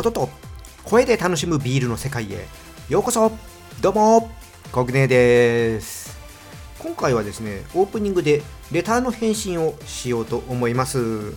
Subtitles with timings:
[0.00, 0.30] 音と
[0.82, 2.46] 声で楽しむビールの世界へ。
[2.88, 3.30] ようこそ。
[3.82, 4.30] どうも。
[4.72, 6.18] コグネです。
[6.78, 8.40] 今回はですねオープニングで
[8.72, 11.32] レターの返信をしようと思います。
[11.32, 11.36] シ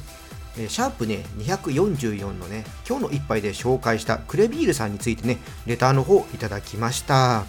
[0.61, 7.43] ャープね244のね今日の一杯で紹介したクレビールさんについてねレターの方いただきました。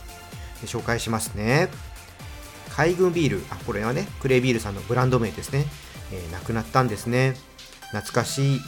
[0.64, 1.68] 紹介しますね。
[2.70, 3.44] 海軍ビール。
[3.50, 5.64] あこれはねクレビールさんのブランド名ですね、
[6.12, 7.34] えー、亡くなったんですね。
[7.92, 8.61] 懐かしい。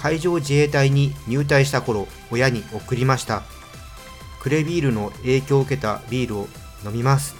[0.00, 3.42] 海上自衛隊に入隊した頃親に送りました。
[4.40, 6.48] クレビールの影響を受けたビールを
[6.86, 7.36] 飲みます。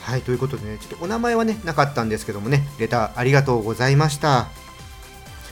[0.00, 4.46] はいということでねちょっとお名前はねなかったんですけどもねレターありがとうございました。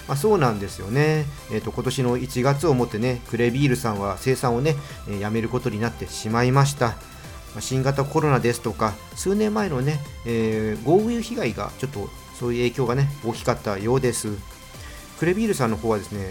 [0.08, 4.76] まあ、そうなんですよね、えーと、今年の1月をもってねクレビールさんは生産をね、
[5.08, 6.94] えー、やめることになってしまいました、
[7.58, 12.08] 新型コロナですとか数年前のね、えー、豪雨被害がちょっと
[12.38, 14.55] そういう影響がね大きかったようです。
[15.18, 16.24] クレビールさんの方はですね、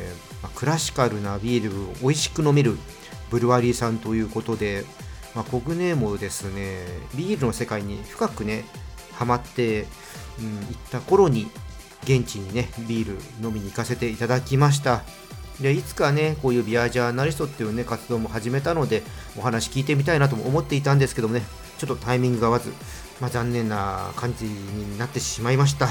[0.43, 2.77] ま、クラシカルなビールを美味しく飲める
[3.29, 4.85] ブルワリーさんということで、
[5.33, 8.65] まあ、コグネーもですねビールの世界に深くね
[9.13, 9.87] ハマって、
[10.39, 11.47] うん、行った頃に
[12.03, 15.01] 現地にねビール飲みに行かせていただきました。
[15.59, 19.03] でいつかねこういうビアジャーナリストっていうね活動も始めたので
[19.37, 21.43] お話聞いてみたいなとも思っていたんですけどもね
[21.77, 22.73] ちょっとタイミングが合わず、
[23.21, 25.87] まあ、残念な感じになってしまいました。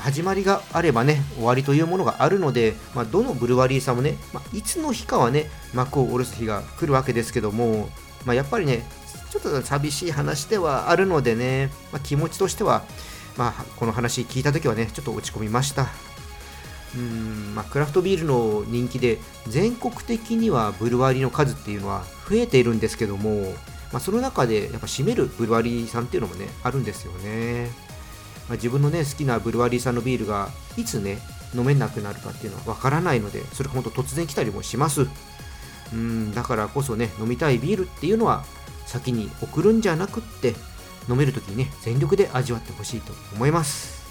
[0.00, 7.88] 始まりがあればね終わりというものがあるので、まあ、どのブルワリーさんもね、まあ、いつの日かはね幕を下ろす日が来るわけですけども、
[8.24, 8.84] まあ、やっぱりね
[9.30, 12.84] ちょっと寂しい話ではあるのでね、ま気持ちとしては、
[13.36, 15.88] まあ、この話聞いた時はねちょっと落ち込みました
[16.94, 23.52] うんま、クラフトビールの人気で全国的にはブルワリーの数っていうのは増えているんですけども、
[23.92, 27.85] ま、その中でやっぱ占めるブルワリーさんっていうのもねあるんですよね。
[28.48, 31.18] まあ、自分のね好きなブルワリーさんのビールがいつね
[31.54, 35.06] 飲めなくなるかっていうのはわからないのでそれが本当突然来たりもします。
[35.92, 38.44] うんだからこそね飲みたいビールっていうのは
[38.86, 40.54] 先に送るんじゃなくって
[41.08, 44.04] 飲める時にね全力で味わってほしいと思います。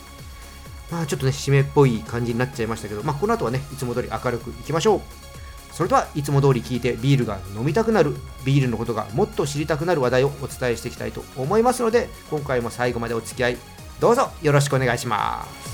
[0.91, 5.01] まあちょっとね締めっぽい感じになっちゃいましたけどまあこの後はねいつも通り明るくいきましょう。
[5.71, 8.15] それではいつも通り聞いてビールが飲みたくなる
[8.45, 13.57] ビールのことがもっと知りたくなる話題をお伝えしていきたいと思いますので今回も最後までお付き合い
[13.99, 15.65] どうぞよろしくお願いします。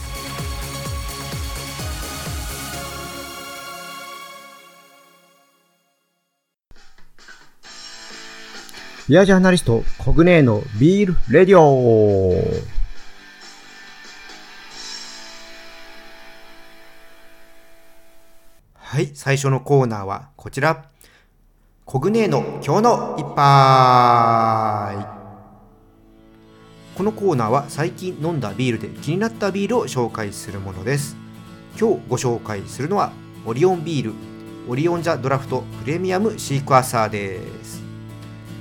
[9.10, 12.32] ビアジャーナリストコグネーのビールレディオ。
[18.76, 20.86] はい最初のコーナーはこちら。
[21.84, 25.11] コグネーの今日の一杯。
[27.02, 31.18] このコーナーは最近飲んだビールで気になったビールを紹介するものです。
[31.76, 33.12] 今日ご紹介するのは
[33.44, 34.14] オリオンビール
[34.70, 37.82] オリオンザドラフトプレミアムシークワーサーです。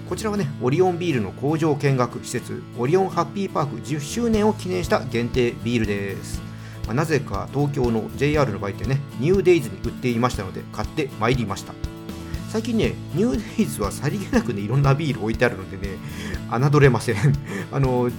[0.09, 6.41] こちらはねオリオンビールの工場見学施設オリオンハッピーパーク10周年を記念した限定ビールです。
[6.87, 11.75] まあ、なぜか東京の JR の場合ってねニューデイズに売っていましたので買ってまいりました。
[12.51, 15.99] 最近ね、ニューデイズはさりげなくね、いろんなビール置いてあるのでね、
[16.51, 17.17] 侮れません。
[17.71, 18.11] あの、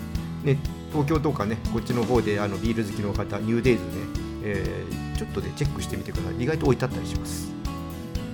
[0.45, 0.57] ね、
[0.91, 3.87] 東京とかね、こっちの方であのビール好きの方、ニューデイズね、
[4.43, 6.41] えー、ちょっとね、チェックしてみてください。
[6.41, 7.51] 意外と置いてあったりします。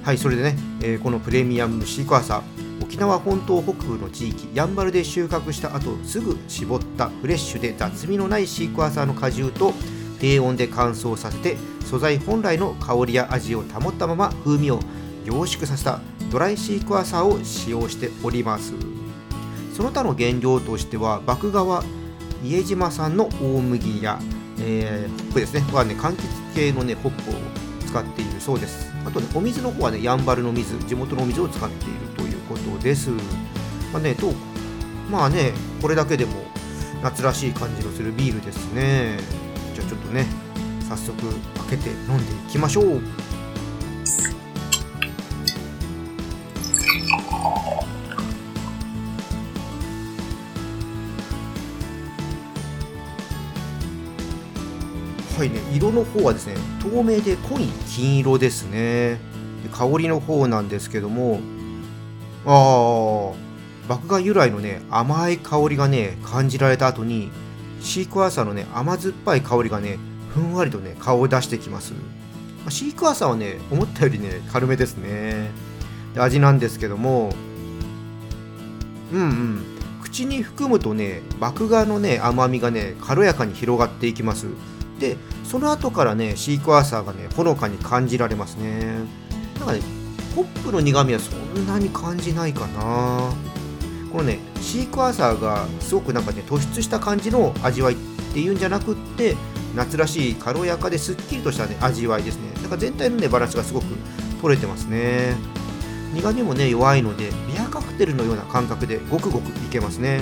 [0.04, 9.74] はい、それでね、えー、このプレミアムシークワーサー、沖縄本島北部の地域、やんばるで収穫した後、すぐ絞ったフレッシュで雑味のないシークワーサーの果汁と、
[10.20, 14.80] 低温で乾燥させて、素材本来の香りや味を保ったまま風味を
[15.28, 16.00] 凝縮させた
[16.32, 18.74] ドライシークワーサーを使用しております。
[19.76, 21.84] その他の原料としては麦芽は
[22.42, 24.20] 家島産の大麦や、
[24.62, 25.60] えー、ホップですね。
[25.74, 27.34] はね柑橘系のねホップを
[27.86, 28.90] 使っているそうです。
[29.06, 33.10] あとねお水の方はねやんばるの水地元のお水を使っているということです。
[33.92, 34.32] まあねと
[35.12, 35.52] まあね
[35.82, 36.32] これだけでも
[37.04, 39.20] 夏らしい感じのするビールですね。
[39.76, 40.26] じゃあちょっとね
[40.88, 41.22] 早速
[41.68, 43.02] 開けて飲んでいきましょう。
[55.38, 59.20] はいね、色の方はですね透明で濃い金色ですね。
[59.62, 61.40] で香りの方なんですけども
[62.44, 67.30] ああ麦芽由来のね甘い香りがね感じられた後に
[67.82, 70.00] シークワーサーのね甘酸っぱい香りがね
[70.34, 71.94] ふんわりとね顔を出してきます。
[72.70, 75.52] シークワーサーはね思ったよりね軽めですね。
[76.16, 77.32] で味なんですけども
[79.14, 79.64] うんうん。
[80.02, 84.48] 口に含むとね麦芽のね甘みがね軽やかに広がっていきます。
[85.00, 89.00] でその後からねシークワーサーがねほのかに感じられますね。
[89.60, 89.82] なんかね
[90.36, 93.32] ホップの苦味はそんなに感じないかな。
[94.12, 97.98] このねシークワーサーがすごくなんかね突出した感じの味わいっ
[98.34, 99.36] ていうんじゃなくって
[99.76, 102.52] 夏らしい軽やかですっきりとした、ね、味わいですね。
[102.62, 103.86] だから全体のねバランスがすごく
[104.42, 105.36] 取れてますね。
[106.14, 110.22] 苦味もね弱いのでビアカクテルのような感覚でごくごくいけますね、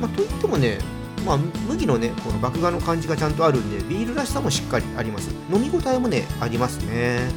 [0.00, 0.78] まあ、といってもね
[1.26, 1.38] まあ、
[1.68, 5.28] 麦のねこの麦芽の感じがちゃんとあるんでビールらしさもしっかりあります。
[5.52, 7.28] 飲み応えもねありますね。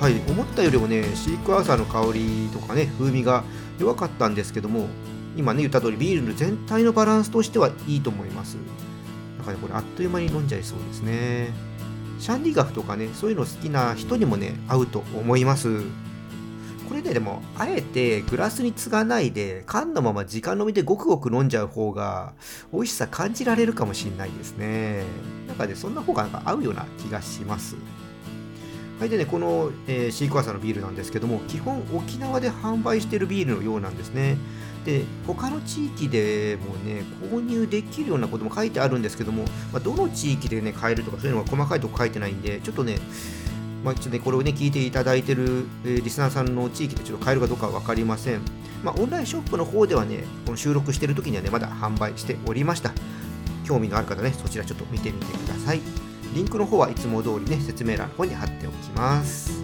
[0.00, 3.44] はい思ったよりもねシークワーサーの香りとかね風味が
[3.78, 4.88] 弱かったんですけども
[5.36, 8.56] 今ね言った通りビールの全体のバランスとしてはいいと思います。
[9.38, 11.52] だからこれあっという間に飲んじゃいそうですね。
[12.18, 15.82] シャンディガフとかねそういうの好きな人にもね合うと思います。
[16.88, 22.34] これねでもあえてグラスに継がないで缶のまま直飲みでごくごく飲んじゃう方が
[22.72, 25.04] 美味しさ感じられるかもしれないですね。
[25.46, 27.76] なんかねそんな方がなんか合うような気がします。
[28.98, 34.36] はいでねこの、えー、シークワーサーのビールなんですけども基本沖縄で販売してるビールのようなんですね。
[34.84, 37.02] で他の地域でもね
[37.32, 42.98] 購入できるようなことも書いてあるんですけども、まあ、どの地域でね買えるとかそういうのが細かいとこ書いてないんでちょっとね
[43.84, 48.40] まあ、ちょっとね、これをね、聞いていただいてる、えー、リスナーさんの地域でちょっと買えるかどうかは分かりません。
[48.82, 52.92] まあ、オンラインショップの方ではね、この収録してる時にはね、まだ販売しておりました。
[53.64, 55.80] 興味のある方ね、そちらちょっと見てみてください。
[56.34, 59.62] リンクの方はいつも通りね、説明欄の方に貼っておきます。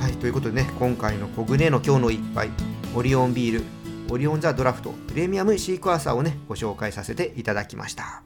[0.00, 2.50] はい、ということでね、今回のコグネの今日の一杯、
[2.94, 3.64] オリオンビール、
[4.10, 8.22] オリオンザドラフトプレミアムシークワーサーをね、ご紹介させていただきました。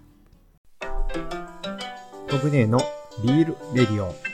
[2.31, 2.81] コグネの
[3.25, 4.30] ビールレディオ。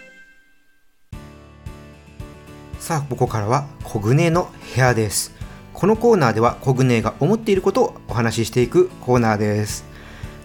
[2.86, 5.34] さあ、ここからはコグネの部屋です。
[5.74, 9.84] このコーナーではコグネが思っていることをお話ししていくコーナーです。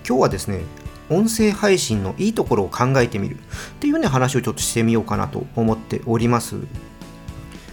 [0.04, 0.62] 今日はですね、
[1.12, 3.38] 音声配信のいいところを考えてみるっ
[3.80, 6.56] ていうね話をちょっとしてみようかなと思っております。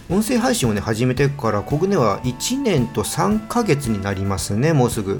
[0.07, 5.19] 音声配信をね始めてからコグネは1年と3ヶ月になりますね、もうすぐ。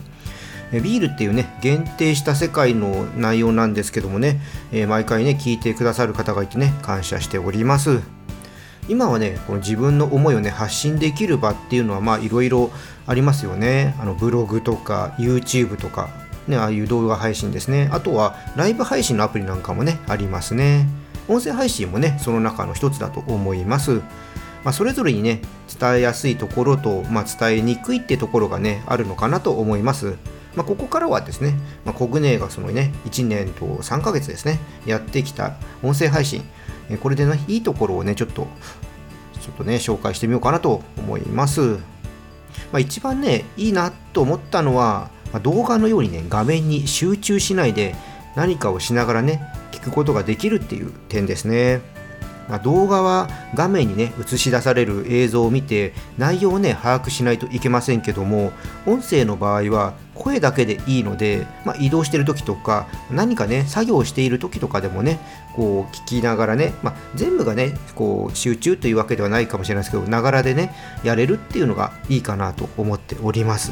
[0.71, 4.39] ビールっていうね、限定した世界の内容なんですけどもね、
[4.71, 8.18] え毎回ね、聞いてくださる方がいてね、感謝しております。
[8.89, 12.71] 今はねこの自分の思いをね発信できる場っていうのはまあいろいろ
[13.05, 13.95] ありますよね。
[13.99, 16.09] あのブログとか YouTube とか
[16.47, 17.89] ねああいう動画配信ですね。
[17.93, 20.87] あとはライブ配信のアプリなんかもねありますね。
[21.27, 24.01] 音声配信もねその中の一つだと思います。
[24.63, 25.41] まあ、それぞれにね
[25.79, 30.15] 伝えやすいところと、まあ、伝えにくいってところがねあるのかなと思います。
[30.55, 31.53] まあ、ここからはですね、
[31.85, 35.53] まあ、コグネがそのね1年と3ヶ月ですねやってきた
[35.83, 36.43] 音声配信。
[36.97, 38.47] これでねいいところをねちょっと
[39.39, 41.77] ちょっとね、紹介してみようかなと思います。
[42.71, 47.95] まあ、一番ね、いいなと思ったのは、まあ、動画のようにね、画面に集中しないで
[48.35, 49.41] 何かをしながらね、
[49.71, 51.81] 聞くことができるっていう点ですね。
[52.49, 58.51] まあ、動画は画面にね映し出される映像を見て内容をね把握しないといけませんけども
[58.85, 65.19] 音声の場合は声だけでいいので、まあ、移動してる時とか何かね作業している時とかでもね
[65.55, 70.73] こう聞きながらね、まあ、全部がねこう集中というわけではないかもしれないですけどながらでね
[71.03, 73.71] やれるっていうのがいいかなと思っております。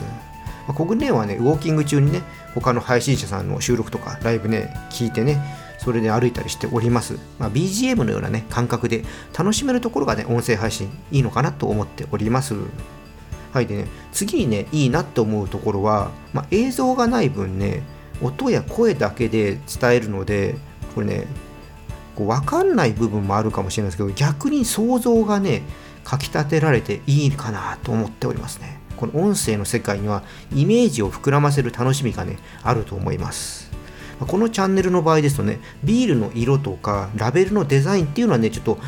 [0.68, 2.22] まあ、コグネはねウォーキング中にね
[2.54, 5.42] 他の配信者さんの収録とかライブね聞いてね
[5.78, 7.18] それで歩いたりしております。
[7.40, 9.04] まあ、BGM のようなね、感覚で
[9.38, 12.56] 楽しめるところがね、音声配信いいのかなと思っております。
[13.54, 17.84] はいでね、次にね、いいなと思うところは、まあ、映像がない分ね、
[18.22, 20.58] 音や声だけで伝えるので、
[20.96, 21.28] これね、
[22.16, 25.62] こう分かんない部分もあるかもしれないですけど、逆に想像がね、
[26.04, 28.80] かきたてられていいかなと思っておりますね。
[28.98, 33.72] この音声の世界にはイメージを膨らませる楽しみがね、あると思います。
[34.20, 38.80] このチャンネルの場合ですとね、ビールの色とかラベルのデザインっていうのはね、ちょっと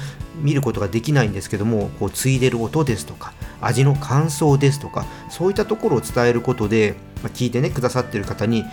[0.42, 8.66] 見ることができないんですけども、こう継いでる音ですとか、味の感想ですとか、そういったところを伝えることで、ま、聞いてね、くださってる方に、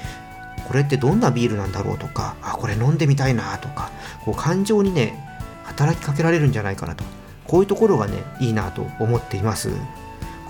[0.66, 3.90] これってどんなビールなんだろうとか、あ、これ飲んでみたいなとか、
[4.24, 5.22] こう感情にね、
[5.64, 7.04] 働きかけられるんじゃないかなと。
[7.46, 9.70] こういうところがね、いいなと思っています。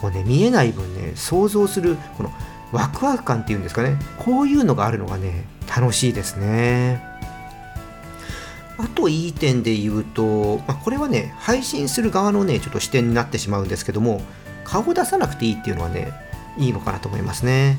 [0.00, 2.32] こうね、見えない分ね、想像する、この
[2.73, 7.02] ワクワク感っていうんですかね、こういうのがあるのがね、楽しいですね。
[8.78, 14.20] あといい点で言うと、まあ、これはね、配信する側のね、ちょっと視点になってしまうんですけども、
[14.64, 16.12] 顔を出さなくていいっていうのはね、
[16.58, 17.78] いいのかなと思いますね。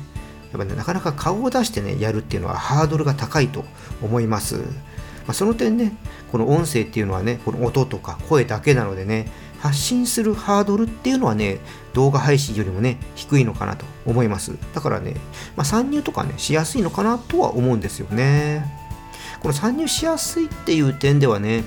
[0.52, 3.64] やっぱね、なかなか顔を出してね、やるっていうのはハードルが高いと
[4.02, 4.56] 思います。
[4.56, 4.62] ま
[5.28, 5.92] あ、その点ね、
[6.32, 11.58] この音声っていうのはね、この音とか声だけなのでね、発信するハードルっていうのはね、
[11.92, 14.56] 動画配信よりもね、低いのかなと思います。
[14.74, 15.14] だからね、
[15.56, 18.64] まあ、参入とかね、しやすいのかなとは思うんですよね。
[19.40, 21.64] この参入しやすいっていう点ではね、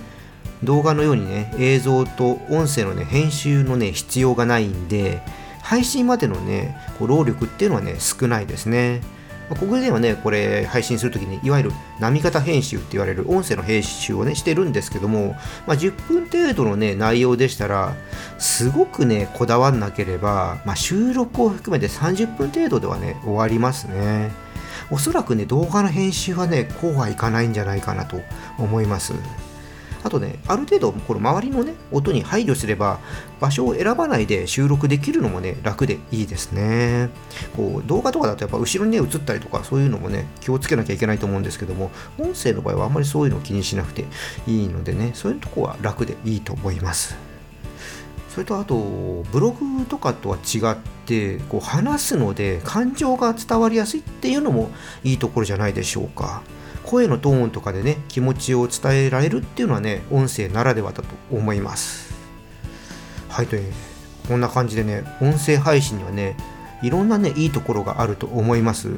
[0.63, 5.21] 動画のようにね、映像と音声のね、編集のね、必要がないんで、
[5.62, 9.01] 配信までのね、こう労力っていうのはね、少ないですね。
[9.55, 15.36] ここではね、これ配信するときに、いわゆる波形編集って言われる音声の編集をね、してるんですけども、
[15.67, 17.96] まあ、10分程度のね、内容でしたら、
[18.38, 24.31] すごくね、こだわんなければ、まあ、収録を含めて30分程度ではね、終わりますね。
[24.89, 28.22] おそらくね、動画の編集はね、こうはいかないんじゃないかなと
[28.58, 29.13] 思います。
[30.03, 33.00] あとね、ある程度、この周りのね、音に配慮すれば、
[33.39, 37.10] 場所を選ばないで収録できるのもね、楽でいいですね。
[37.55, 44.05] こう、動画とかだとやっぱ後ろにね、映ったりとか、そういうのもね、気をつけなきゃいけないと思うんですけども、音声の場合はあんまりそういうのを気にしなくて
[44.48, 47.15] いいのでね、そういうとこは楽でいいと思います。
[48.34, 48.75] それとあと
[49.34, 54.72] ブログとかとは違ってこう話すので感情が伝わりやすいっていうのも
[55.03, 56.41] いいところじゃないでしょうか。
[56.86, 62.14] 声のトーンとかでね気持ちを伝えられるっていうのはね音声ならではだと思います。
[63.30, 63.74] はいという
[64.28, 66.36] こんな感じでね音声配信にはね
[66.82, 68.90] いろんなねいいところがあると思います。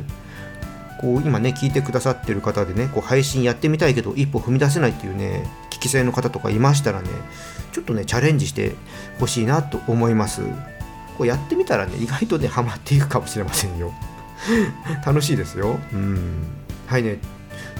[1.02, 7.10] こう今ね聞いてくださってる方でねこう配信やってみたいけど一歩踏み出せないっていうね聞き性の方とかいましたらね
[7.74, 8.75] ちょっとねチャレンジして
[9.20, 10.42] ほしいなと思います。
[11.18, 13.94] こうやってみたらね意外とねハマっていくかもしれませんよ。
[15.06, 15.80] 楽しいですよ。
[15.94, 16.44] うん。
[16.88, 17.20] はいね。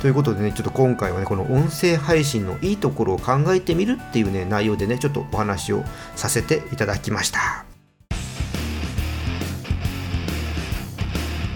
[0.02, 5.84] ということでね、ちょっと今回はね、この音声配信のいいところを考えてみるっていうね、内容でね、ちょっとお話を
[6.16, 7.66] させていただきました。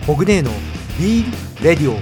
[0.05, 0.51] ホグネーの
[0.97, 1.99] ビールレディオ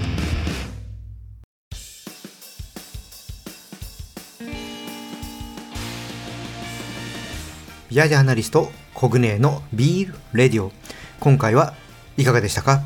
[7.90, 10.72] ビアジャーナリストコグネーのビールレディオ
[11.20, 11.74] 今回は
[12.18, 12.84] いかがでしたか？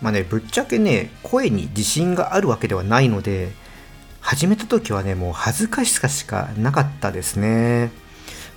[0.00, 3.52] まあね、ぶっちゃけね、声に自信があるわけではないので、
[4.20, 7.90] 始めた時はね、もう恥ずかしさしかなかったですね。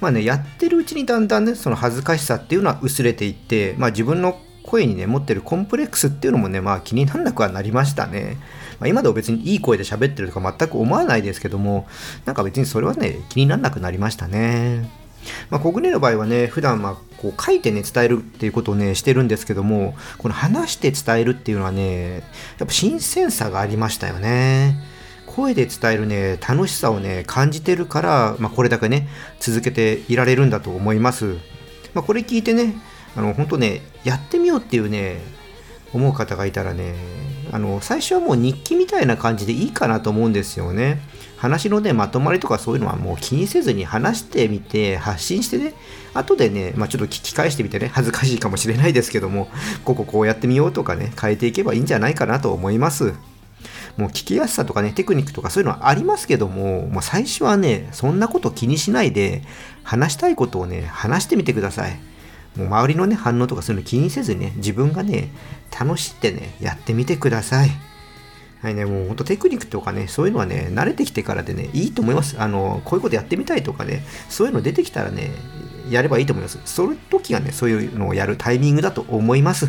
[0.02, 8.38] まあね、やってるうちにだんだんね、その恥ずかしさっていうのは薄れていって、まあ自分の声にね、持ってるコンプレックスっていうのもね、まあ気にならなくはなりましたね。
[8.80, 11.88] まあ、今でも別にいい声で喋ってるとか全く思わないですけども、
[12.26, 15.03] なんか別にそれはね、気にならなくなりましたね。
[15.50, 22.20] まあ、コグネの場合はね、普段まあこう書いてね、伝えるっていうことをね、してるんですけども、この話して伝えるっていうのはね、
[22.60, 24.76] やっぱ新鮮さがありましたよね。
[25.26, 29.08] 声で伝えるね、楽しさをね、感じてるから、まあ、これだけね、
[29.40, 31.38] 続けていられるんだと思います。
[31.94, 32.76] まあ、これ聞いてね、
[33.16, 35.22] あの、本当ね、やってみようっていうね、
[35.92, 36.94] 思う方がいたらね、
[37.54, 41.00] あの、最初はもう日記みたいな感じでいいかなと思うんですよね。
[41.38, 45.76] 話のね、まとまりとかそういうのはもう気にせずに話してみて、発信してね、
[46.16, 49.50] 後でね、まあ、ちょっと聞き返してみてね、恥ずかしいかもしれないですけども、
[49.86, 53.14] こここうやってみようとかね、変えていけばいいんじゃないかなと思います。
[53.98, 59.44] もう聞きやすさとかね、テクニックとかそういうのはありますけども、まあ、最初はね、そんなこと気にしないで、
[59.84, 62.00] 話したいことをね、話してみてください。
[62.56, 65.30] もう周りのね、反応とかそういうの気にせずにね、自分がね、
[65.78, 67.72] 楽しってね、やってみてください。
[68.62, 72.38] はいね、もうほんとテクニックとかね、そういうのはね、慣れてきてからでね、いいと思います。
[72.40, 75.32] あの、こういうことやってみたいとかね、そういうの出てきたらね、
[75.90, 76.60] やればいいと思います。
[76.64, 79.68] その時がね、そういうのをやるタイミングだと思います。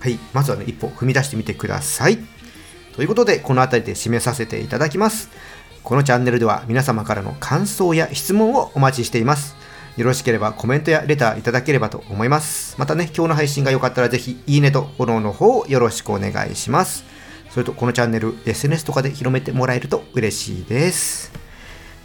[0.00, 2.18] はい、まずはね、一歩踏み出してみてください。
[2.94, 5.30] ということで、この辺りで締めさせていただきます。
[5.82, 9.56] このチャンネルでは皆様からの感想や質問をお待ちしています。
[9.98, 12.76] よろしければコメントやレターいただければと思います。
[12.78, 17.04] またね、今日の配信が良かったらぜひ、いいねとフォローの方をよろしくお願いします。
[17.50, 21.32] それとこのチャンネル SNS とかで広めてもらえると嬉しいです。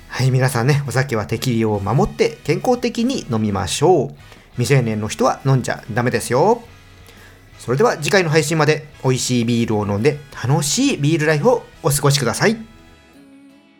[0.07, 4.15] はい、皆さんね、お酒は適量を守って健康的に飲みましょう。
[4.53, 6.63] 未成年の人は飲んじゃダメですよ。
[7.59, 12.57] それでは次回の配信まで美味しいビールを飲んで楽しいビールライフをお過ごしください。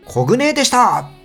[0.05, 1.22] コグネでした